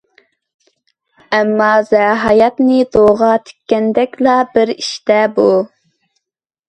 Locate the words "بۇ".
5.37-5.51